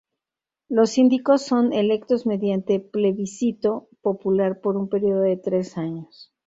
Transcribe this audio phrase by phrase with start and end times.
[0.67, 6.33] Los síndicos son electos mediante plebiscito popular por un periodo de tres años.